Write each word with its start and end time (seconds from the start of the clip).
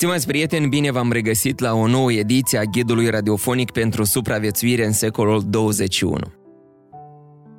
Stimați 0.00 0.26
prieteni, 0.26 0.68
bine 0.68 0.90
v-am 0.90 1.12
regăsit 1.12 1.58
la 1.58 1.74
o 1.74 1.86
nouă 1.86 2.12
ediție 2.12 2.58
a 2.58 2.62
ghidului 2.64 3.10
radiofonic 3.10 3.70
pentru 3.70 4.04
supraviețuire 4.04 4.84
în 4.84 4.92
secolul 4.92 5.42
21. 5.46 6.16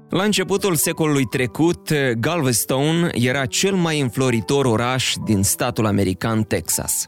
La 0.09 0.23
începutul 0.23 0.75
secolului 0.75 1.25
trecut, 1.25 1.93
Galveston 2.19 3.09
era 3.13 3.45
cel 3.45 3.75
mai 3.75 3.99
înfloritor 3.99 4.65
oraș 4.65 5.13
din 5.25 5.43
statul 5.43 5.85
american 5.85 6.43
Texas. 6.43 7.07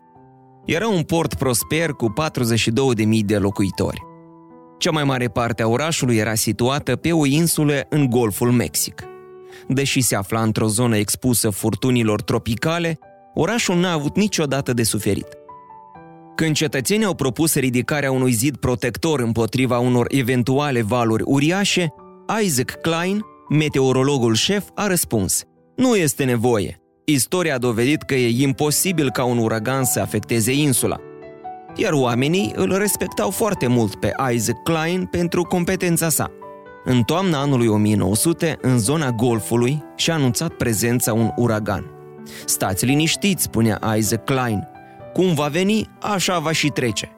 Era 0.65 0.87
un 0.87 1.01
port 1.01 1.33
prosper 1.33 1.89
cu 1.89 2.13
42.000 2.97 3.19
de 3.25 3.37
locuitori. 3.37 4.01
Cea 4.77 4.91
mai 4.91 5.03
mare 5.03 5.27
parte 5.27 5.63
a 5.63 5.67
orașului 5.67 6.15
era 6.15 6.35
situată 6.35 6.95
pe 6.95 7.11
o 7.11 7.25
insulă 7.25 7.85
în 7.89 8.09
Golful 8.09 8.51
Mexic. 8.51 9.03
Deși 9.67 10.01
se 10.01 10.15
afla 10.15 10.41
într-o 10.41 10.67
zonă 10.67 10.97
expusă 10.97 11.49
furtunilor 11.49 12.21
tropicale, 12.21 12.99
orașul 13.33 13.75
n-a 13.75 13.91
avut 13.91 14.15
niciodată 14.15 14.73
de 14.73 14.83
suferit. 14.83 15.27
Când 16.35 16.55
cetățenii 16.55 17.05
au 17.05 17.13
propus 17.13 17.55
ridicarea 17.55 18.11
unui 18.11 18.31
zid 18.31 18.57
protector 18.57 19.19
împotriva 19.19 19.79
unor 19.79 20.07
eventuale 20.09 20.81
valuri 20.81 21.23
uriașe, 21.25 21.93
Isaac 22.43 22.81
Klein, 22.81 23.21
meteorologul 23.49 24.33
șef, 24.33 24.63
a 24.75 24.87
răspuns 24.87 25.43
Nu 25.75 25.95
este 25.95 26.23
nevoie. 26.23 26.77
Istoria 27.05 27.55
a 27.55 27.57
dovedit 27.57 28.01
că 28.01 28.15
e 28.15 28.43
imposibil 28.43 29.11
ca 29.11 29.23
un 29.23 29.37
uragan 29.37 29.83
să 29.83 29.99
afecteze 29.99 30.51
insula. 30.51 30.97
Iar 31.75 31.93
oamenii 31.93 32.51
îl 32.55 32.77
respectau 32.77 33.29
foarte 33.29 33.67
mult 33.67 33.95
pe 33.95 34.11
Isaac 34.33 34.63
Klein 34.63 35.05
pentru 35.05 35.43
competența 35.43 36.09
sa. 36.09 36.31
În 36.83 37.01
toamna 37.01 37.39
anului 37.39 37.67
1900, 37.67 38.57
în 38.61 38.79
zona 38.79 39.11
Golfului, 39.11 39.83
și-a 39.95 40.13
anunțat 40.13 40.53
prezența 40.53 41.13
un 41.13 41.29
uragan. 41.35 41.92
Stați 42.45 42.85
liniștiți, 42.85 43.43
spunea 43.43 43.95
Isaac 43.97 44.23
Klein. 44.23 44.67
Cum 45.13 45.33
va 45.33 45.47
veni, 45.47 45.89
așa 46.01 46.39
va 46.39 46.51
și 46.51 46.67
trece. 46.67 47.11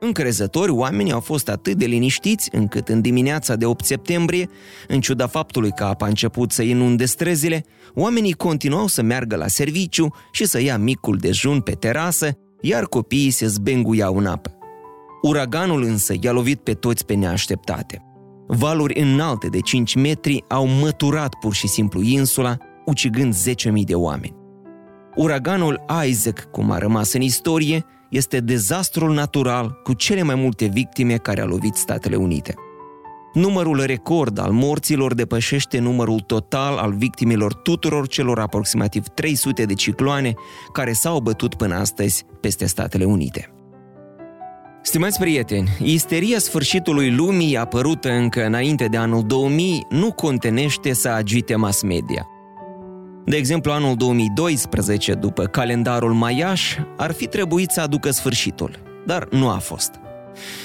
Încrezători, 0.00 0.70
oamenii 0.70 1.12
au 1.12 1.20
fost 1.20 1.48
atât 1.48 1.76
de 1.76 1.86
liniștiți 1.86 2.48
încât 2.52 2.88
în 2.88 3.00
dimineața 3.00 3.56
de 3.56 3.66
8 3.66 3.84
septembrie, 3.84 4.48
în 4.88 5.00
ciuda 5.00 5.26
faptului 5.26 5.70
că 5.70 5.84
apa 5.84 6.04
a 6.04 6.08
început 6.08 6.52
să 6.52 6.62
inunde 6.62 7.04
străzile, 7.04 7.64
oamenii 7.94 8.32
continuau 8.32 8.86
să 8.86 9.02
meargă 9.02 9.36
la 9.36 9.48
serviciu 9.48 10.14
și 10.32 10.44
să 10.44 10.62
ia 10.62 10.78
micul 10.78 11.16
dejun 11.16 11.60
pe 11.60 11.72
terasă, 11.72 12.38
iar 12.60 12.84
copiii 12.84 13.30
se 13.30 13.46
zbenguiau 13.46 14.16
în 14.16 14.26
apă. 14.26 14.50
Uraganul 15.22 15.82
însă 15.82 16.14
i-a 16.20 16.32
lovit 16.32 16.60
pe 16.60 16.72
toți 16.72 17.04
pe 17.04 17.14
neașteptate. 17.14 18.00
Valuri 18.46 19.00
înalte 19.00 19.46
de 19.46 19.60
5 19.60 19.94
metri 19.94 20.44
au 20.48 20.66
măturat 20.66 21.34
pur 21.34 21.54
și 21.54 21.66
simplu 21.66 22.02
insula, 22.02 22.56
ucigând 22.84 23.34
10.000 23.34 23.84
de 23.84 23.94
oameni. 23.94 24.35
Uraganul 25.16 25.84
Isaac, 26.06 26.50
cum 26.50 26.70
a 26.70 26.78
rămas 26.78 27.12
în 27.12 27.20
istorie, 27.20 27.84
este 28.10 28.40
dezastrul 28.40 29.14
natural 29.14 29.80
cu 29.82 29.92
cele 29.92 30.22
mai 30.22 30.34
multe 30.34 30.66
victime 30.66 31.16
care 31.16 31.40
a 31.40 31.44
lovit 31.44 31.74
Statele 31.74 32.16
Unite. 32.16 32.54
Numărul 33.32 33.82
record 33.84 34.38
al 34.38 34.50
morților 34.50 35.14
depășește 35.14 35.78
numărul 35.78 36.20
total 36.20 36.76
al 36.76 36.92
victimelor 36.92 37.54
tuturor 37.54 38.08
celor 38.08 38.38
aproximativ 38.38 39.06
300 39.06 39.64
de 39.64 39.74
cicloane 39.74 40.34
care 40.72 40.92
s-au 40.92 41.20
bătut 41.20 41.54
până 41.54 41.74
astăzi 41.74 42.24
peste 42.40 42.66
Statele 42.66 43.04
Unite. 43.04 43.50
Stimați 44.82 45.18
prieteni, 45.18 45.68
isteria 45.82 46.38
sfârșitului 46.38 47.14
lumii 47.14 47.56
apărută 47.56 48.10
încă 48.10 48.44
înainte 48.44 48.86
de 48.86 48.96
anul 48.96 49.22
2000 49.26 49.86
nu 49.90 50.12
contenește 50.12 50.92
să 50.92 51.08
agite 51.08 51.56
mass 51.56 51.82
media– 51.82 52.26
de 53.26 53.36
exemplu, 53.36 53.72
anul 53.72 53.96
2012, 53.96 55.14
după 55.14 55.44
calendarul 55.44 56.12
maiaș, 56.12 56.76
ar 56.96 57.12
fi 57.12 57.26
trebuit 57.26 57.70
să 57.70 57.80
aducă 57.80 58.10
sfârșitul, 58.10 58.82
dar 59.06 59.28
nu 59.30 59.48
a 59.48 59.58
fost. 59.58 59.90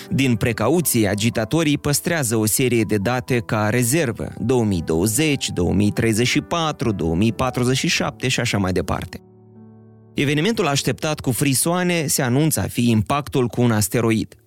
Din 0.09 0.35
precauție, 0.35 1.07
agitatorii 1.07 1.77
păstrează 1.77 2.35
o 2.35 2.45
serie 2.45 2.83
de 2.83 2.97
date 2.97 3.37
ca 3.37 3.69
rezervă, 3.69 4.33
2020, 4.37 5.49
2034, 5.49 6.91
2047 6.91 8.27
și 8.27 8.39
așa 8.39 8.57
mai 8.57 8.71
departe. 8.71 9.21
Evenimentul 10.13 10.67
așteptat 10.67 11.19
cu 11.19 11.31
frisoane 11.31 12.05
se 12.07 12.21
anunță 12.21 12.59
a 12.59 12.67
fi 12.67 12.89
impactul 12.89 13.47
cu 13.47 13.61
un 13.61 13.71
asteroid. 13.71 14.40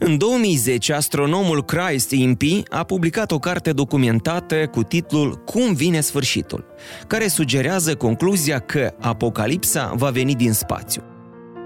În 0.00 0.18
2010, 0.18 0.92
astronomul 0.92 1.64
Christ 1.64 2.10
Impey 2.10 2.62
a 2.68 2.84
publicat 2.84 3.30
o 3.30 3.38
carte 3.38 3.72
documentată 3.72 4.66
cu 4.66 4.82
titlul 4.82 5.42
Cum 5.44 5.74
vine 5.74 6.00
sfârșitul, 6.00 6.64
care 7.06 7.28
sugerează 7.28 7.94
concluzia 7.94 8.58
că 8.58 8.94
apocalipsa 9.00 9.92
va 9.96 10.10
veni 10.10 10.34
din 10.34 10.52
spațiu. 10.52 11.02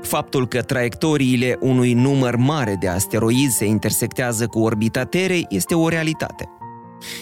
Faptul 0.02 0.48
că 0.48 0.62
traiectoriile 0.62 1.56
unui 1.60 1.92
număr 1.92 2.36
mare 2.36 2.76
de 2.80 2.88
asteroizi 2.88 3.56
se 3.56 3.64
intersectează 3.64 4.46
cu 4.46 4.60
orbita 4.60 5.04
Terei 5.04 5.46
este 5.48 5.74
o 5.74 5.88
realitate. 5.88 6.48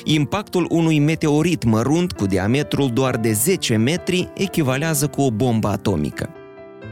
Impactul 0.04 0.66
unui 0.71 0.98
meteorit 0.98 1.65
mărunt 1.65 2.12
cu 2.12 2.27
diametrul 2.27 2.91
doar 2.91 3.16
de 3.16 3.32
10 3.32 3.77
metri 3.77 4.31
echivalează 4.34 5.06
cu 5.06 5.22
o 5.22 5.31
bombă 5.31 5.69
atomică. 5.69 6.34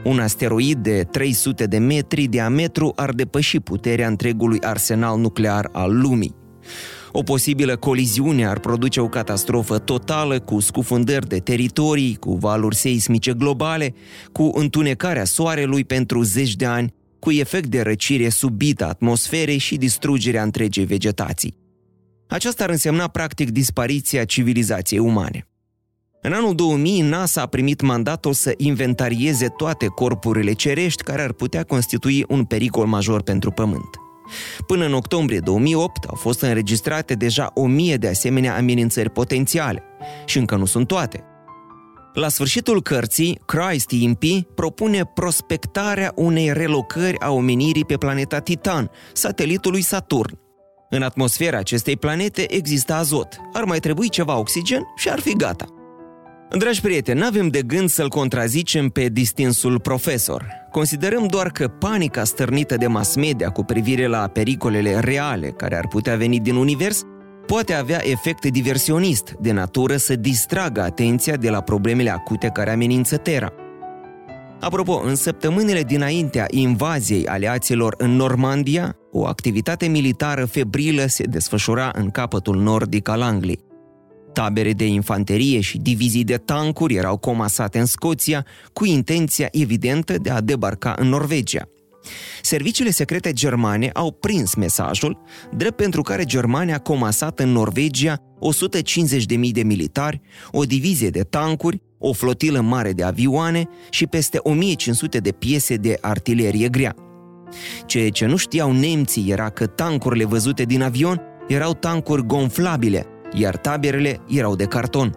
Un 0.03 0.19
asteroid 0.19 0.77
de 0.77 1.03
300 1.11 1.65
de 1.65 1.77
metri 1.77 2.27
diametru 2.27 2.93
ar 2.95 3.11
depăși 3.11 3.59
puterea 3.59 4.07
întregului 4.07 4.61
arsenal 4.61 5.19
nuclear 5.19 5.69
al 5.71 5.99
lumii. 5.99 6.35
O 7.11 7.23
posibilă 7.23 7.75
coliziune 7.75 8.45
ar 8.47 8.59
produce 8.59 8.99
o 8.99 9.07
catastrofă 9.07 9.79
totală 9.79 10.39
cu 10.39 10.59
scufundări 10.59 11.27
de 11.27 11.39
teritorii, 11.39 12.15
cu 12.15 12.33
valuri 12.33 12.75
seismice 12.75 13.33
globale, 13.33 13.93
cu 14.31 14.51
întunecarea 14.53 15.23
soarelui 15.23 15.83
pentru 15.83 16.21
zeci 16.21 16.55
de 16.55 16.65
ani, 16.65 16.93
cu 17.19 17.31
efect 17.31 17.67
de 17.67 17.81
răcire 17.81 18.29
subită 18.29 18.85
a 18.85 18.87
atmosferei 18.87 19.57
și 19.57 19.75
distrugerea 19.75 20.43
întregii 20.43 20.85
vegetații. 20.85 21.57
Aceasta 22.27 22.63
ar 22.63 22.69
însemna 22.69 23.07
practic 23.07 23.49
dispariția 23.49 24.25
civilizației 24.25 24.99
umane. 24.99 25.48
În 26.21 26.33
anul 26.33 26.55
2000, 26.55 27.01
NASA 27.01 27.41
a 27.41 27.45
primit 27.45 27.81
mandatul 27.81 28.33
să 28.33 28.53
inventarieze 28.57 29.47
toate 29.47 29.85
corpurile 29.85 30.53
cerești 30.53 31.03
care 31.03 31.21
ar 31.21 31.31
putea 31.31 31.63
constitui 31.63 32.25
un 32.27 32.43
pericol 32.43 32.85
major 32.85 33.21
pentru 33.21 33.51
Pământ. 33.51 33.89
Până 34.67 34.85
în 34.85 34.93
octombrie 34.93 35.39
2008 35.39 36.03
au 36.03 36.15
fost 36.15 36.41
înregistrate 36.41 37.13
deja 37.13 37.51
o 37.53 37.65
mie 37.65 37.95
de 37.95 38.07
asemenea 38.07 38.55
amenințări 38.55 39.09
potențiale 39.09 39.83
și 40.25 40.37
încă 40.37 40.55
nu 40.55 40.65
sunt 40.65 40.87
toate. 40.87 41.23
La 42.13 42.27
sfârșitul 42.27 42.81
cărții, 42.81 43.39
Christ 43.45 43.91
Impey 43.91 44.47
propune 44.55 45.03
prospectarea 45.13 46.11
unei 46.15 46.53
relocări 46.53 47.19
a 47.19 47.31
omenirii 47.31 47.85
pe 47.85 47.97
planeta 47.97 48.39
Titan, 48.39 48.89
satelitului 49.13 49.81
Saturn. 49.81 50.39
În 50.89 51.01
atmosfera 51.01 51.57
acestei 51.57 51.97
planete 51.97 52.53
există 52.53 52.93
azot, 52.93 53.27
ar 53.53 53.63
mai 53.63 53.79
trebui 53.79 54.09
ceva 54.09 54.37
oxigen 54.37 54.81
și 54.95 55.09
ar 55.09 55.19
fi 55.19 55.33
gata. 55.33 55.78
Dragi 56.57 56.81
prieteni, 56.81 57.19
n-avem 57.19 57.47
de 57.47 57.61
gând 57.61 57.89
să-l 57.89 58.09
contrazicem 58.09 58.89
pe 58.89 59.09
distinsul 59.09 59.79
profesor. 59.79 60.47
Considerăm 60.71 61.27
doar 61.27 61.47
că 61.51 61.67
panica 61.67 62.23
stârnită 62.23 62.75
de 62.75 62.87
mass 62.87 63.15
media 63.15 63.49
cu 63.49 63.63
privire 63.63 64.07
la 64.07 64.27
pericolele 64.27 64.99
reale 64.99 65.47
care 65.47 65.77
ar 65.77 65.87
putea 65.87 66.15
veni 66.15 66.39
din 66.39 66.55
univers 66.55 67.01
poate 67.45 67.73
avea 67.73 67.99
efect 68.03 68.45
diversionist, 68.45 69.35
de 69.39 69.51
natură 69.51 69.97
să 69.97 70.15
distragă 70.15 70.81
atenția 70.81 71.35
de 71.35 71.49
la 71.49 71.61
problemele 71.61 72.09
acute 72.09 72.47
care 72.47 72.71
amenință 72.71 73.17
Terra. 73.17 73.53
Apropo, 74.59 75.01
în 75.05 75.15
săptămânile 75.15 75.83
dinaintea 75.83 76.45
invaziei 76.49 77.27
aliaților 77.27 77.95
în 77.97 78.11
Normandia, 78.11 78.95
o 79.11 79.25
activitate 79.25 79.87
militară 79.87 80.45
febrilă 80.45 81.05
se 81.05 81.23
desfășura 81.23 81.91
în 81.93 82.09
capătul 82.09 82.55
nordic 82.55 83.09
al 83.09 83.21
Angliei. 83.21 83.68
Tabere 84.39 84.73
de 84.73 84.85
infanterie 84.85 85.59
și 85.59 85.77
divizii 85.77 86.23
de 86.23 86.37
tancuri 86.37 86.95
erau 86.95 87.17
comasate 87.17 87.79
în 87.79 87.85
Scoția 87.85 88.45
cu 88.73 88.85
intenția 88.85 89.47
evidentă 89.51 90.17
de 90.17 90.29
a 90.29 90.41
debarca 90.41 90.95
în 90.97 91.07
Norvegia. 91.07 91.69
Serviciile 92.41 92.89
secrete 92.89 93.33
germane 93.33 93.89
au 93.93 94.11
prins 94.11 94.55
mesajul, 94.55 95.21
drept 95.55 95.75
pentru 95.75 96.01
care 96.01 96.23
Germania 96.23 96.75
a 96.75 96.79
comasat 96.79 97.39
în 97.39 97.49
Norvegia 97.49 98.17
150.000 99.37 99.51
de 99.51 99.63
militari, 99.63 100.21
o 100.51 100.63
divizie 100.63 101.09
de 101.09 101.21
tancuri, 101.21 101.81
o 101.97 102.13
flotilă 102.13 102.59
mare 102.59 102.93
de 102.93 103.03
avioane 103.03 103.67
și 103.89 104.07
peste 104.07 104.39
1500 104.41 105.17
de 105.17 105.31
piese 105.31 105.75
de 105.75 105.97
artilerie 106.01 106.69
grea. 106.69 106.95
Ceea 107.85 108.09
ce 108.09 108.25
nu 108.25 108.35
știau 108.35 108.71
nemții 108.71 109.31
era 109.31 109.49
că 109.49 109.65
tancurile 109.65 110.25
văzute 110.25 110.63
din 110.63 110.81
avion 110.81 111.21
erau 111.47 111.73
tancuri 111.73 112.25
gonflabile, 112.25 113.05
iar 113.33 113.57
taberele 113.57 114.19
erau 114.27 114.55
de 114.55 114.65
carton. 114.65 115.13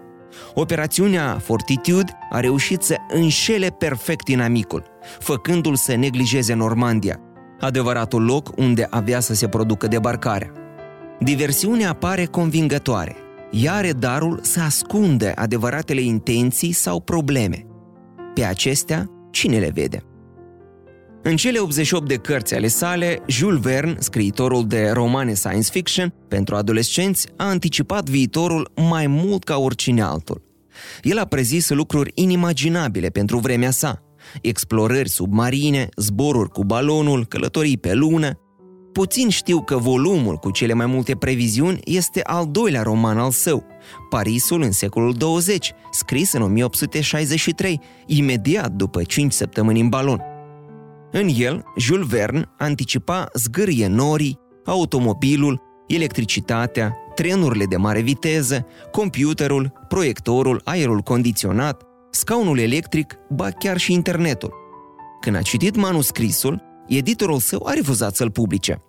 Operațiunea 0.55 1.39
Fortitude 1.39 2.13
a 2.31 2.41
reușit 2.41 2.83
să 2.83 2.97
înșele 3.09 3.67
perfect 3.67 4.29
inamicul, 4.29 4.85
făcându-l 5.19 5.75
să 5.75 5.95
neglijeze 5.95 6.55
Normandia, 6.55 7.21
adevăratul 7.61 8.25
loc 8.25 8.51
unde 8.57 8.87
avea 8.91 9.21
să 9.21 9.35
se 9.35 9.49
producă 9.49 9.87
debarcarea. 9.87 10.53
Diversiunea 11.21 11.93
pare 11.93 12.25
convingătoare. 12.25 13.17
Ea 13.51 13.75
are 13.75 13.93
darul 13.93 14.39
să 14.43 14.61
ascunde 14.61 15.33
adevăratele 15.37 16.01
intenții 16.01 16.73
sau 16.73 17.01
probleme. 17.01 17.67
Pe 18.35 18.45
acestea, 18.45 19.11
cine 19.31 19.59
le 19.59 19.71
vede? 19.75 20.03
În 21.25 21.37
cele 21.37 21.59
88 21.59 22.09
de 22.09 22.17
cărți 22.17 22.55
ale 22.55 22.67
sale, 22.67 23.23
Jules 23.27 23.61
Verne, 23.61 23.97
scriitorul 23.99 24.67
de 24.67 24.91
romane 24.93 25.35
science 25.35 25.69
fiction 25.71 26.15
pentru 26.29 26.55
adolescenți, 26.55 27.29
a 27.37 27.45
anticipat 27.45 28.09
viitorul 28.09 28.73
mai 28.91 29.07
mult 29.07 29.45
ca 29.45 29.59
oricine 29.59 30.03
altul. 30.03 30.43
El 31.03 31.19
a 31.19 31.25
prezis 31.25 31.69
lucruri 31.69 32.11
inimaginabile 32.15 33.09
pentru 33.09 33.39
vremea 33.39 33.71
sa, 33.71 34.03
explorări 34.41 35.09
submarine, 35.09 35.89
zboruri 35.97 36.51
cu 36.51 36.65
balonul, 36.65 37.27
călătorii 37.27 37.79
pe 37.79 37.95
lună. 37.95 38.31
Puțin 38.93 39.29
știu 39.29 39.63
că 39.63 39.77
volumul 39.77 40.37
cu 40.37 40.51
cele 40.51 40.73
mai 40.73 40.87
multe 40.87 41.17
previziuni 41.17 41.81
este 41.85 42.21
al 42.23 42.49
doilea 42.51 42.83
roman 42.83 43.19
al 43.19 43.31
său, 43.31 43.67
Parisul 44.09 44.63
în 44.63 44.73
secolul 44.73 45.13
20, 45.13 45.73
scris 45.91 46.33
în 46.33 46.43
1863, 46.43 47.81
imediat 48.07 48.71
după 48.71 49.03
5 49.03 49.33
săptămâni 49.33 49.81
în 49.81 49.89
balon. 49.89 50.32
În 51.13 51.29
el, 51.37 51.65
Jules 51.77 52.07
Verne 52.07 52.45
anticipa 52.59 53.29
zgârie 53.35 53.87
norii, 53.87 54.39
automobilul, 54.65 55.61
electricitatea, 55.87 56.97
trenurile 57.15 57.65
de 57.65 57.77
mare 57.77 58.01
viteză, 58.01 58.67
computerul, 58.91 59.73
proiectorul, 59.89 60.61
aerul 60.65 61.01
condiționat, 61.01 61.83
scaunul 62.11 62.59
electric, 62.59 63.15
ba 63.29 63.51
chiar 63.51 63.77
și 63.77 63.93
internetul. 63.93 64.55
Când 65.21 65.37
a 65.37 65.43
citit 65.43 65.77
manuscrisul, 65.77 66.63
editorul 66.89 67.39
său 67.39 67.67
a 67.67 67.73
refuzat 67.73 68.15
să-l 68.15 68.31
publice. 68.31 68.83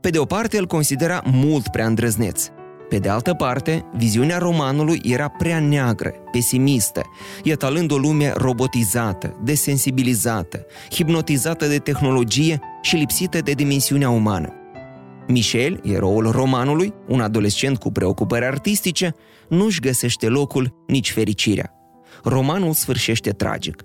Pe 0.00 0.10
de 0.10 0.18
o 0.18 0.24
parte, 0.24 0.58
îl 0.58 0.66
considera 0.66 1.22
mult 1.32 1.68
prea 1.68 1.86
îndrăzneț. 1.86 2.46
Pe 2.90 2.98
de 2.98 3.08
altă 3.08 3.34
parte, 3.34 3.84
viziunea 3.96 4.38
romanului 4.38 5.00
era 5.04 5.28
prea 5.28 5.60
neagră, 5.60 6.12
pesimistă, 6.32 7.02
etalând 7.44 7.90
o 7.90 7.96
lume 7.96 8.32
robotizată, 8.36 9.40
desensibilizată, 9.42 10.66
hipnotizată 10.90 11.66
de 11.66 11.78
tehnologie 11.78 12.60
și 12.82 12.96
lipsită 12.96 13.38
de 13.38 13.52
dimensiunea 13.52 14.10
umană. 14.10 14.52
Michel, 15.28 15.80
eroul 15.84 16.30
romanului, 16.30 16.94
un 17.08 17.20
adolescent 17.20 17.78
cu 17.78 17.92
preocupări 17.92 18.44
artistice, 18.44 19.14
nu-și 19.48 19.80
găsește 19.80 20.28
locul, 20.28 20.84
nici 20.86 21.12
fericirea. 21.12 21.72
Romanul 22.22 22.72
sfârșește 22.72 23.30
tragic. 23.30 23.82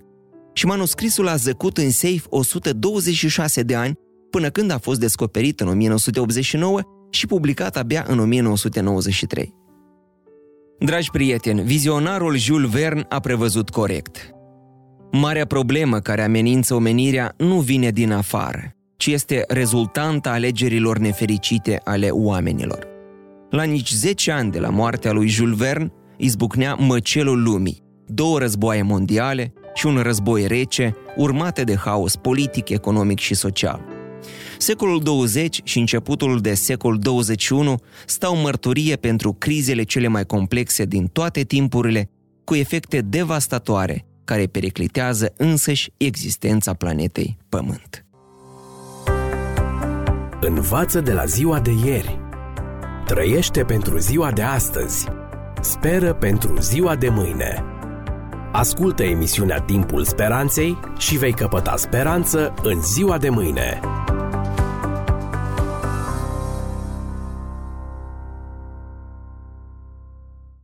Și 0.52 0.66
manuscrisul 0.66 1.28
a 1.28 1.36
zăcut 1.36 1.78
în 1.78 1.90
safe 1.90 2.22
126 2.28 3.62
de 3.62 3.74
ani, 3.74 3.98
până 4.30 4.48
când 4.48 4.70
a 4.70 4.78
fost 4.78 5.00
descoperit 5.00 5.60
în 5.60 5.68
1989 5.68 6.80
și 7.10 7.26
publicat 7.26 7.76
abia 7.76 8.04
în 8.08 8.18
1993. 8.18 9.54
Dragi 10.78 11.10
prieteni, 11.10 11.62
vizionarul 11.62 12.36
Jules 12.36 12.70
Verne 12.70 13.06
a 13.08 13.20
prevăzut 13.20 13.70
corect. 13.70 14.30
Marea 15.12 15.46
problemă 15.46 15.98
care 15.98 16.22
amenință 16.22 16.74
omenirea 16.74 17.34
nu 17.36 17.60
vine 17.60 17.90
din 17.90 18.12
afară, 18.12 18.70
ci 18.96 19.06
este 19.06 19.44
rezultanta 19.48 20.30
alegerilor 20.30 20.98
nefericite 20.98 21.80
ale 21.84 22.08
oamenilor. 22.08 22.86
La 23.50 23.62
nici 23.62 23.90
10 23.90 24.30
ani 24.30 24.50
de 24.50 24.58
la 24.58 24.68
moartea 24.68 25.12
lui 25.12 25.28
Jules 25.28 25.56
Verne, 25.56 25.92
izbucnea 26.16 26.74
măcelul 26.74 27.42
lumii, 27.42 27.82
două 28.06 28.38
războaie 28.38 28.82
mondiale 28.82 29.52
și 29.74 29.86
un 29.86 29.96
război 29.96 30.46
rece, 30.46 30.94
urmate 31.16 31.64
de 31.64 31.76
haos 31.76 32.16
politic, 32.16 32.68
economic 32.68 33.18
și 33.18 33.34
social. 33.34 33.95
Secolul 34.58 35.00
20 35.02 35.60
și 35.64 35.78
începutul 35.78 36.40
de 36.40 36.54
secol 36.54 36.98
21 36.98 37.76
stau 38.06 38.36
mărturie 38.36 38.96
pentru 38.96 39.32
crizele 39.32 39.82
cele 39.82 40.06
mai 40.06 40.24
complexe 40.24 40.84
din 40.84 41.06
toate 41.06 41.42
timpurile, 41.42 42.10
cu 42.44 42.54
efecte 42.54 43.00
devastatoare 43.00 44.04
care 44.24 44.46
periclitează 44.46 45.32
însăși 45.36 45.90
existența 45.96 46.74
planetei 46.74 47.38
Pământ. 47.48 48.06
Învață 50.40 51.00
de 51.00 51.12
la 51.12 51.24
ziua 51.24 51.60
de 51.60 51.70
ieri. 51.84 52.18
Trăiește 53.06 53.64
pentru 53.64 53.98
ziua 53.98 54.32
de 54.32 54.42
astăzi. 54.42 55.06
Speră 55.60 56.14
pentru 56.14 56.60
ziua 56.60 56.96
de 56.96 57.08
mâine. 57.08 57.64
Ascultă 58.52 59.02
emisiunea 59.02 59.60
Timpul 59.60 60.04
Speranței 60.04 60.78
și 60.98 61.16
vei 61.16 61.32
căpăta 61.32 61.76
speranță 61.76 62.54
în 62.62 62.82
ziua 62.82 63.18
de 63.18 63.28
mâine. 63.28 63.80